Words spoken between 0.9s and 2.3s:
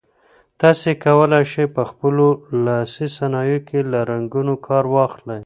کولای شئ په خپلو